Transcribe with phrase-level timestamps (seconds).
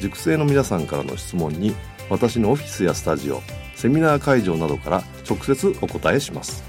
[0.00, 1.74] 塾生の皆さんからの質問に
[2.10, 3.40] 私のオフィスやスタジオ
[3.74, 6.62] セミナー会場などから直接お答えします。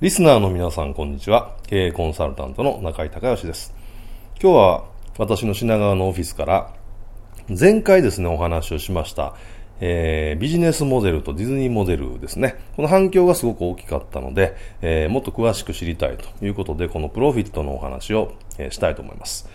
[0.00, 1.56] リスナーの皆さんこんにちは。
[1.66, 3.74] 経営コンサルタントの中井隆義です。
[4.40, 4.84] 今日は
[5.18, 6.72] 私の品川のオフィスから
[7.48, 9.34] 前回ですねお話をしました
[9.80, 12.56] えー、ビジネスモデルとディズニーモデルですね。
[12.76, 19.48] この反響がすごく大きかったので、えー、もっと詳しく知りたいということで、このプロフィットのお話を、えー、したいと思います。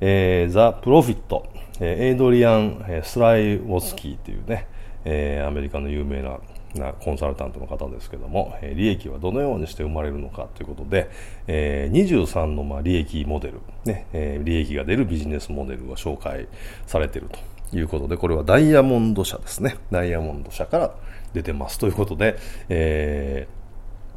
[0.00, 1.46] えー、ザ・プロフィット、
[1.80, 4.66] えー、エイドリアン・スライ・ウォスキーというね、
[5.04, 6.38] えー、アメリカの有名な
[6.74, 11.10] なコンサルタントの方ですけども、えー、利益はどのようにして生まれるのかということで、
[11.46, 16.46] えー、23のまあ利益モデル、ねえー、利益が出るビジネスモデルを紹介
[16.86, 17.38] されていると
[17.72, 19.76] いうことで、これはダイヤモンド社ですね。
[19.90, 20.94] ダイヤモンド社から
[21.34, 22.36] 出てますということで、
[22.68, 23.48] え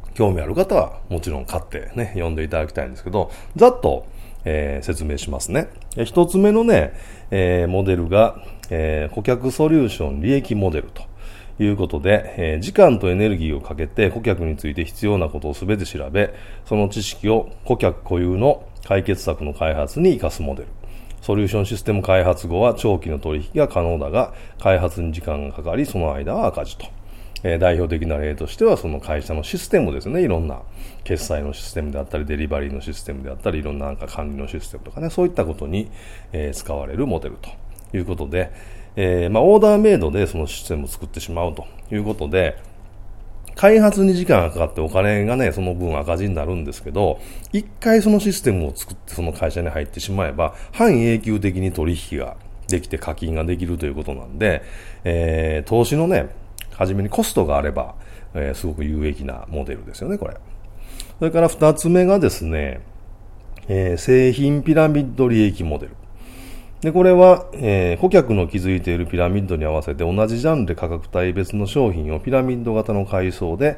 [0.05, 4.05] ー、興味ある方はもちろん買ってね、読んでいただきたいんですけど、ざっと、
[4.45, 5.67] えー、説明しますね。
[6.05, 6.93] 一つ目のね、
[7.29, 11.03] えー、モデルが、えー、顧客ソリューション利益モデルと
[11.61, 16.33] いうことで、えー、時間とエネルギーをかけて顧客について必要なことをすべて調べ、
[16.65, 20.67] その知識を顧客固有の解決策の開発に生かすモデル。
[21.21, 26.87] ソリューションシステム開発後は長期の取引が可能だが、開発に時間がかかり、その間は赤字と。
[27.43, 30.21] え、代表的な例としては、その会社のシステムですね。
[30.23, 30.61] いろんな
[31.03, 35.89] 決済のシステムであったり、デリバリーのシステムであったり、いろんななんか管理のシステムとかね、そういったことに、
[36.33, 37.49] え、使われるモデルと
[37.97, 38.51] いうことで、
[38.95, 42.57] え、まあ、オーダーメイドでそのシステムを作ってしまうということで、
[43.55, 47.19] 開発に時間がかかってお金がね、その分赤字になるんですけど、
[47.51, 52.37] 一回そのシステムを作ってその会社に入ってしまえば、半永久的に取引が
[52.67, 54.63] できて課金ができるということなんで、
[55.03, 56.29] えー、投資のね、
[56.71, 57.95] 初めにコストがあれば、
[58.33, 60.35] えー、すごく有益なモデルですよね、これ。
[61.19, 62.81] それから二つ目がですね、
[63.67, 65.95] えー、製品ピラミッド利益モデル。
[66.81, 73.77] で、これは、えー、顧客の築いているピラミッドに合わせて同じジャンルで価格帯別の商品をピラミッド型の階層で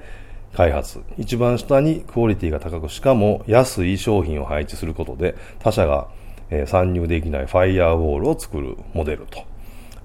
[0.54, 1.02] 開発。
[1.18, 6.08] 一番下にクオリティが高く、しかも安い商品を配置することで他社が、
[6.50, 9.44] えー、参入できないファイヤーウォールを作るモデルと、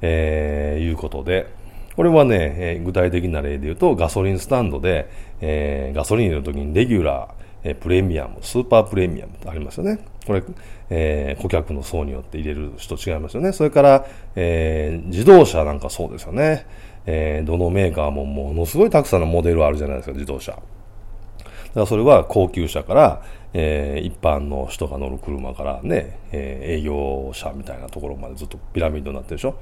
[0.03, 1.47] えー、いうことで、
[1.95, 5.09] これはね、えー、具体的な例で言うとガソリンスタンドで、
[5.41, 9.99] えー、ガソリン入れるときにレギュラー、えプレミアム、スーパープレミアムってありますよね。
[10.27, 10.43] これ、
[10.91, 13.53] えー、顧客の層によって入れる人違いますよね。
[13.53, 16.67] それから、えー、自動車なんかそうですよね。
[17.07, 20.53] えー、どのメーカーもものすごいたくさんのモデルあるじゃないですか、自動車。
[20.53, 23.23] だからそれは高級車から、
[23.55, 29.57] えー、一般の人が乗る車からね、えー、営業車みたいなところまでずっとピラミッドになってるでしょ。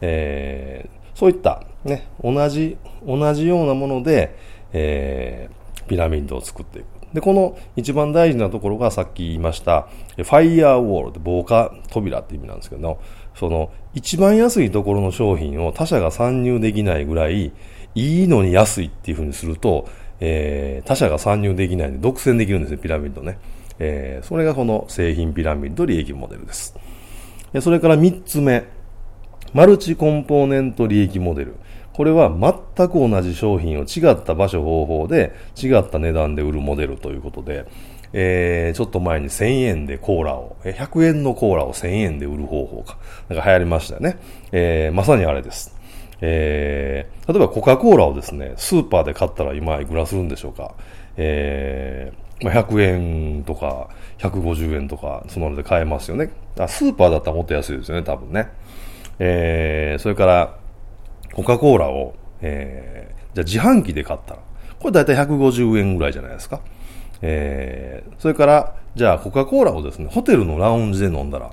[0.00, 4.36] えー、そういったね、同じ、同じようなもので、
[4.72, 6.91] えー、ピラミッドを作っていく。
[7.12, 12.98] で、この一番大事なところがさっき言いました、ファイヤーウォールって防火扉って意味なんですけど、
[13.34, 17.52] その一番安いところの商品を他社が参入できないぐらい
[17.94, 19.88] いいのに安いっていうふうにすると、
[20.20, 23.38] えー、他社が参入できないんで独占できるんですね、ピラミッドね。
[23.78, 26.78] えー、それがこの製品ピラミッド利益モデルです。
[27.60, 28.64] それから三つ目、
[29.52, 31.56] マルチコンポーネント利益モデル。
[31.92, 37.66] これは全く同じ商品を違った場所方法で違った値段で売るモデルということで、
[38.12, 42.98] えー、ちょっと前に1000円でコーラを、100円のコーラを1000円で売る方法か。
[43.28, 44.18] なんか流行りましたよね。
[44.52, 45.74] えー、まさにあれです。
[46.20, 50.74] えー、例えばコカ・コーラをですね、スーパーで買ったら今いくらするんでしょうか。
[51.16, 56.30] えー、まあ、100円とか150円とか、そのので買えますよね。
[56.58, 58.48] あスーパーだったらもっと安いですよね、多分ね。
[59.18, 60.56] えー、それから、
[61.32, 64.40] コカ・コーラを、えー、じゃあ自販機で買ったら、
[64.78, 66.60] これだいたい150円ぐらいじゃないですか。
[67.22, 71.50] えー、それから、じゃあコカ・コーラをですね、ホテルのラウンジで飲んだら、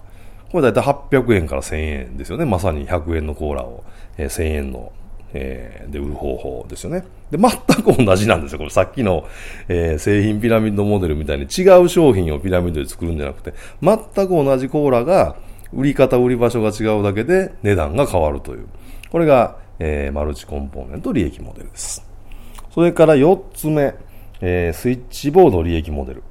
[0.51, 2.45] これ大体800円から1000円ですよね。
[2.45, 3.83] まさに100円のコーラを、
[4.17, 4.91] えー、1000円の、
[5.33, 7.05] えー、で売る方法ですよね。
[7.29, 7.51] で、全
[7.83, 8.57] く同じなんですよ。
[8.57, 9.27] これさっきの、
[9.67, 15.35] えー、製品ピラミッドモデルみたいに違う商品をピラミッドで作るんじゃなくて、全く同じコーラが、
[15.71, 18.67] 売り方、売り場所が違うだけで値段が変わるという。
[19.11, 22.05] これが、えー、マルチコンポーネント利益モデルです。
[22.71, 23.95] それから4つ目、
[24.41, 26.23] えー、スイッチボード利益モデル。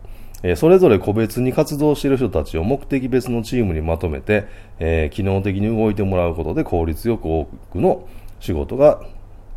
[0.43, 4.47] えー、それぞれ個別に活動している人たちを目的別のチームにまとめて、
[4.79, 8.07] え、機能的に動いてもらうことで効率よく多くの
[8.39, 9.03] 仕事が、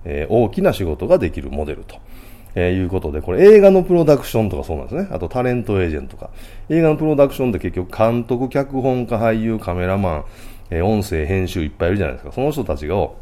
[0.06, 1.98] え、大きな仕事ができるモデルと。
[2.56, 5.08] えー、いうことで、これ映画のプロダクションとかそうなんですね。
[5.12, 6.32] あとタレントエージェントとか。
[6.70, 10.26] 映画のプロダクションって結局監督、脚本家、俳優、カメラマン、
[10.70, 12.32] えー、音声、編集いっぱいいるじゃないですか。
[12.34, 13.16] その人たちを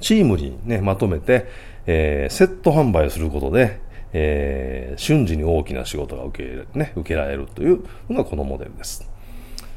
[0.00, 1.46] チームにね、まとめて、
[1.86, 3.80] えー、セット販売することで、
[4.12, 9.08] えー、瞬時に大きな仕事が受け,、ね、受けられるというのがこのモデルです。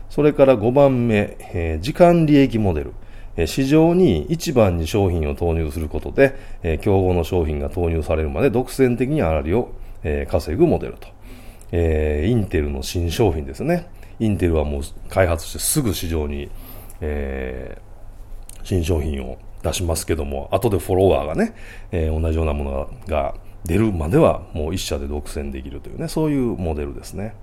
[0.10, 2.94] それから5番目、えー、時間利益モデル。
[3.36, 9.72] え市場に1番に商品を投入することで、え競合の商品が投入されるまで独占的に粗利を、
[10.04, 11.08] え稼ぐモデルと。
[11.72, 13.88] えインテルの新商品ですね。
[14.20, 16.50] インテルはもう開発してすぐ市場に、
[17.02, 17.80] え
[18.64, 21.56] 新商品を出しますけども、後でフォロワーがね、
[21.92, 27.34] え同じようなものが出るまではもう一社で独占できるというね、そういうモデルですね。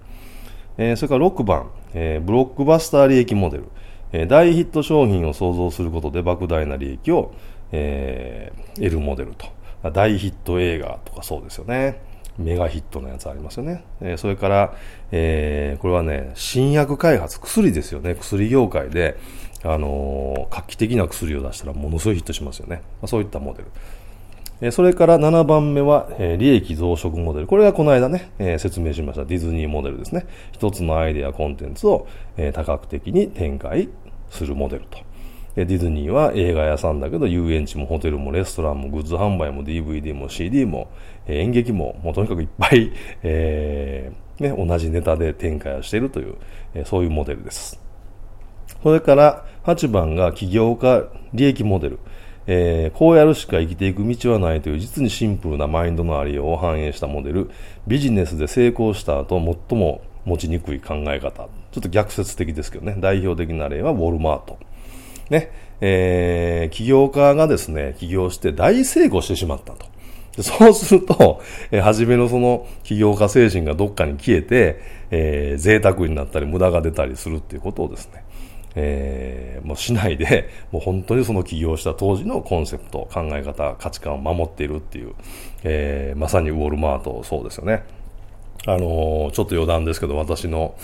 [0.79, 3.65] えそれから6番、えブロックバスター利益モデル。
[4.13, 7.33] え大ヒット商品を創造することで莫大な利益を、
[7.73, 9.47] え、得るモデルと。
[9.93, 12.01] 大ヒット映画とかそうですよね。
[12.39, 13.85] メガヒットのやつありますよね。
[14.01, 14.75] え、それから、
[15.13, 18.15] えー、これはね、新薬開発、薬ですよね。
[18.15, 19.17] 薬業界で、
[19.63, 22.83] あの、画期的な薬を出したらものすごいヒットしますよね。
[23.03, 23.69] ま、そういったモデル。
[24.63, 27.47] えそれから7番目は、え利益増殖モデル。
[27.47, 30.27] これがこの間ね、え説明しましたディズニーモデルですね。
[30.53, 33.89] 一つのアイデア、コンテンツを、え多角的に展開
[34.29, 34.99] するモデルと。
[35.57, 40.89] ディズニーは映画屋さんだけど遊園地もホテルもレストランもグッズ販売も DVD も CD も
[41.27, 42.93] 演劇ももうとにかくいっぱい、
[43.25, 46.37] えーね、同じネタで展開をしているという、
[46.75, 47.81] えそういうモデルです。
[48.83, 51.99] それから8番が起業家利益モデル。
[52.47, 57.51] えー、こうやるしか生きていく道はないという実にシンプルなマインドのありようを反映したモデル、
[57.87, 61.49] ビジネスで成功した後最も持ちにくい考え方。
[61.73, 64.59] ちょっと逆説的ですけどね、代表的な例はウォルマート。
[65.29, 69.87] ね、えー、起業家がですね、起業して大成功してしまったと。
[70.43, 71.41] そうすると、
[71.71, 74.81] えー、初めのその起業家精神がどっかに消えて、
[75.11, 78.25] えー、贅沢になったり無駄が出たりするっていうことをですね、
[78.75, 85.15] えー、もうしないで、 もう本当にその起業した当時のコンセプト、考え方、価値観を守っているっていう、
[85.65, 87.83] えー、まさにウォルマートそうですよね。
[88.67, 90.75] あのー、ちょっと余談ですけど、私の、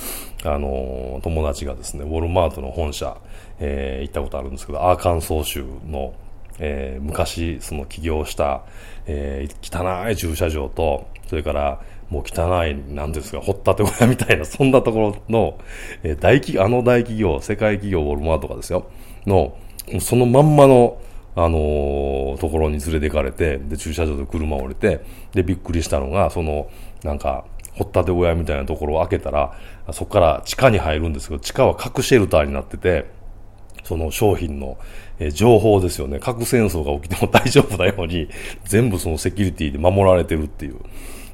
[0.45, 3.19] あのー、友達がですね、ウォルマートの本社、
[3.61, 6.15] えー、行ったことあるんですけど、アーカンソー州の、
[6.59, 8.63] えー、昔、その起業した、
[9.07, 11.81] えー、汚い駐車場と、それから、
[12.11, 15.59] もう汚い、なんですか、掘ったて小屋みたいな、そんなところの、
[16.03, 18.87] えー、大企、あの大企業、世界企業ウォルマートがですよ、
[19.27, 19.57] の、
[20.01, 21.01] そのまんまの、
[21.35, 25.01] あのー、ところに連れて行かれて、で、駐車場で車を降りて、
[25.33, 26.69] で、びっくりしたのが、その、
[27.03, 27.45] なんか、
[27.75, 29.53] 掘ったて小屋みたいなところを開けたら、
[29.93, 33.05] そこから地下に入るんですけど、地下は核シェルターになってて、
[33.85, 34.79] その商品の、
[35.19, 36.19] え情報ですよね。
[36.19, 38.29] 核戦争が起きても大丈夫なように、
[38.65, 40.77] 全部そのセキュリティで守られてるっていう。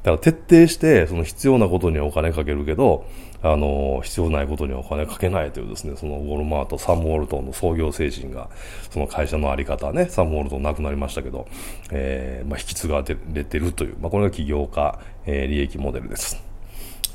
[0.03, 3.05] だから徹底して、その必要なことにはお金かけるけど、
[3.41, 8.49] あの、必要ないことにはお金かけないというですね、そのウォルマート、サム・ウォルトンの創業精神が、
[8.89, 11.47] その会社のあり方ね、サム・ウォルトン亡くなりましたけど、
[11.91, 16.41] えー、まあ、引き継がれてるという、まあ、これが起業家、えー、利益モデルです。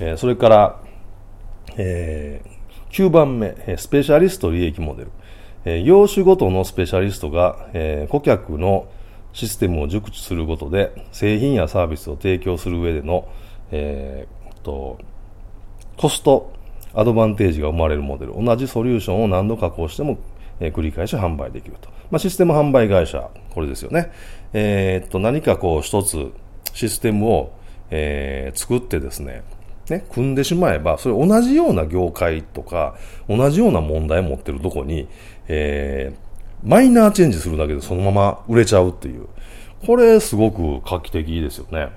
[0.00, 0.80] えー、それから、
[1.76, 5.10] えー、9番目、スペシャリスト利益モデル。
[5.64, 8.88] えー、業種ごとのスペシャリストが、えー、顧客の
[9.38, 13.28] システムを熟知することで製品やサービスを提供する上での、
[13.70, 14.98] えー、と
[15.96, 16.52] コスト
[16.92, 18.32] アドバンテージが生まれるモデル。
[18.34, 20.18] 同じソリューションを何度加工しても、
[20.58, 24.10] えー、繰り返し販売できると、まあ、システム販売会社これですよね、
[24.54, 26.32] えー、と何かこう一つ
[26.74, 27.52] システムを、
[27.90, 29.44] えー、作ってですね
[29.88, 35.08] ね、組んでしまえば、それ同じような業界とか、同じような問題を持ってるとこに、
[35.46, 36.27] えー、
[36.64, 39.26] マイナーチェンジするだけでそのまま売れちゃうっていう。
[39.86, 41.90] これすごく画期的ですよね。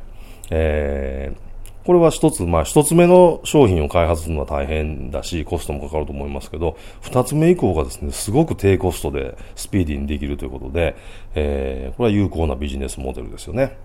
[0.52, 10.96] えー、これは一つ、まあ一つ目の商品を開発するのは大変だし、コストもかかると思いますけど、二つ目以降がですね、すごく低コストでスピーディーにできるということで、
[11.34, 13.78] えー、これは有効なビジネスモデルですよね。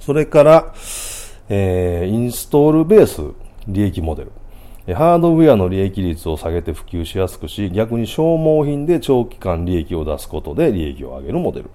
[0.00, 0.74] それから、
[1.48, 3.22] えー、インストールベース
[3.68, 4.32] 利益モデル。
[4.94, 11.70] ハードウェアの利益率を下げて普及しやすくし、逆に消耗品で長期間利益を出すことで利益を上げるモデル。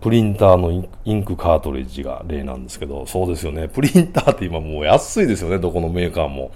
[0.00, 3.68] プリンターのインクカートリッジが例なんですけど、そうですよね。
[3.68, 6.50] プリンターって今もう安いですよね、どこのメーカーも。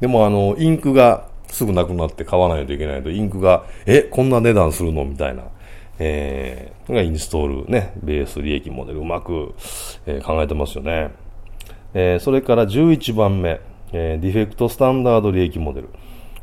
[0.00, 5.44] でもあの、インクがすぐなくなって買わないといけないと、インクが、え、こんな値段するのみたいな。
[5.98, 9.54] えー、がインストールね、ベース利益モデルうまく、
[10.06, 11.10] えー、考えてますよね。
[11.94, 13.60] えー、それから11番目、
[13.96, 15.88] えー、ディフェクトスタンダード利益モデル。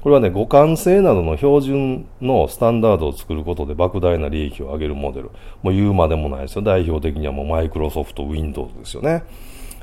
[0.02, 5.32] これはね、互換性などの標準のスタンダードを作ることで莫大な利益を上げるモデル。
[5.62, 6.62] もう言うまでもないですよ。
[6.62, 9.24] 代表的にはもうマイクロソフト、Windows ですよね。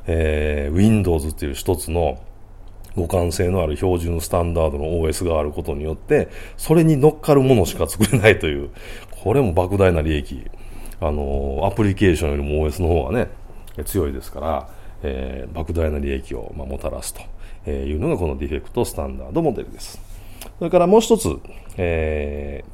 [0.06, 2.18] えー、Windows っていう一つの
[2.94, 8.70] 互換性のある標準スタンダードの OS があることによって、それに乗っかるものしか作れないという、
[9.22, 10.42] これも莫大な利益。
[11.00, 13.28] あの、アプリケーションよりも OS の方がね、
[13.84, 14.68] 強いですから、
[15.02, 17.20] えー、莫大な利益を、まあ、もたらすと
[17.68, 20.00] えーいうのがこのディフェクトスタンダードモデルです。
[20.58, 21.38] それからもう一つ、
[21.76, 22.64] え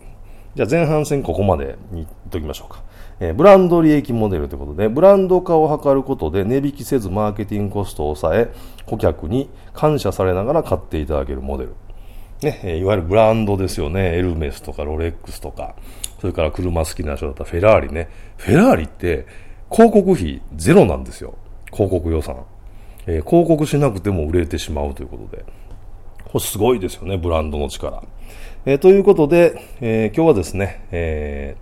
[0.55, 2.83] ー、じゃあ前半戦ここまでに言っておきましょうか。
[3.21, 8.53] えー、ブランド利益モデルということで、ブランド化を図ることで値引きせずマーケティングコストを抑え、
[8.87, 11.75] 顧客に感謝されながら買っていただけるモデル。
[12.43, 14.17] ね、えー、いわゆるブランドですよね。
[14.17, 15.75] エルメスとかロレックスとか、
[16.21, 18.09] それから車好きな人だったらフェラーリね。
[18.37, 19.27] フェラーリって
[19.71, 21.35] 広告費ゼロなんですよ。
[21.73, 22.45] 広告予算。
[23.07, 25.45] えー、広告しなくても売れてしまうということで。
[26.25, 28.03] これすごいですよね、ブランドの力。
[28.67, 31.57] えー、ということで、えー、今日はですね、え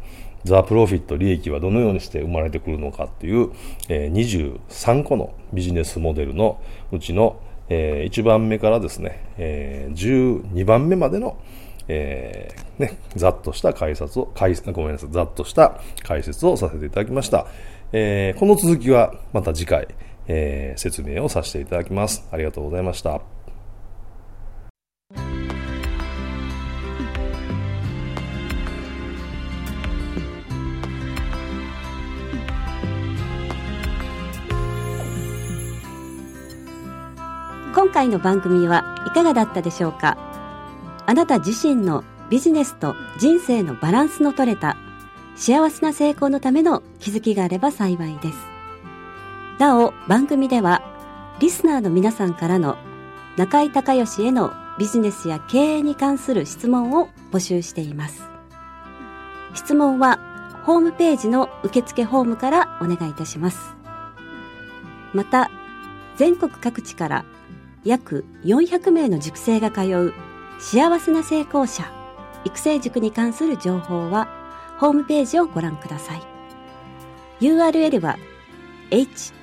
[0.44, 3.50] ー、ザ・プロフィット利益はどのようにして生まれてくるのかっていう、
[3.88, 11.36] え、23個のビジネスモデルのうちの、え、1番目からですね、え、12番目までの、
[11.88, 17.46] えー、ね、ざっとした解説を、解ごめんなさい、ざっとした解説をさせていただきました。
[17.92, 19.88] えー、この続きはまた次回、
[20.26, 22.26] えー、説明をさせていただきます。
[22.30, 23.20] ありがとうございました。
[37.74, 40.16] 今回の番組はいかがだったでしょうか？
[41.04, 44.76] あなた自身のビジネスと人生のバランスの取れた
[45.36, 48.51] 幸せな成功のための気づきがあれば幸いです。
[49.58, 50.82] なお、番組では、
[51.40, 52.76] リスナーの皆さんからの
[53.36, 58.22] 中井隆義へのビジネスや経営に関する質問を募集しています。
[59.54, 60.18] 質問は、
[60.64, 63.74] ホームページの受付フォームからお願いいたします。
[65.12, 65.50] また、
[66.16, 67.24] 全国各地から
[67.84, 70.14] 約400名の塾生が通う
[70.58, 71.90] 幸せな成功者
[72.44, 74.28] 育成塾に関する情報は
[74.78, 76.22] ホームページをご覧ください。
[77.40, 78.16] URL は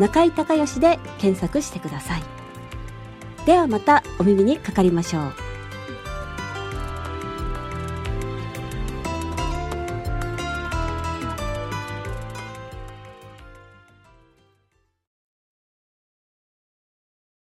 [0.00, 2.22] 中井隆義で検索してください。
[3.44, 5.49] ではまたお耳にかかりましょう。